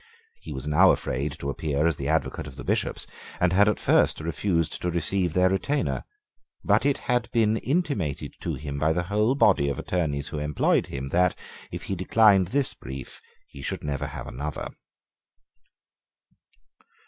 He 0.41 0.51
was 0.51 0.65
now 0.67 0.89
afraid 0.89 1.33
to 1.33 1.51
appear 1.51 1.85
as 1.85 1.97
the 1.97 2.07
advocate 2.07 2.47
of 2.47 2.55
the 2.55 2.63
Bishops, 2.63 3.05
and 3.39 3.53
had 3.53 3.69
at 3.69 3.79
first 3.79 4.19
refused 4.19 4.81
to 4.81 4.89
receive 4.89 5.33
their 5.33 5.47
retainer: 5.47 6.05
but 6.63 6.87
it 6.87 6.97
had 7.07 7.29
been 7.31 7.57
intimated 7.57 8.33
to 8.41 8.55
him 8.55 8.79
by 8.79 8.93
the 8.93 9.03
whole 9.03 9.35
body 9.35 9.69
of 9.69 9.77
attorneys 9.77 10.29
who 10.29 10.39
employed 10.39 10.87
him 10.87 11.09
that, 11.09 11.37
if 11.71 11.83
he 11.83 11.93
declined 11.95 12.47
this 12.47 12.73
brief, 12.73 13.21
he 13.47 13.61
should 13.61 13.83
never 13.83 14.07
have 14.07 14.25
another. 14.25 14.69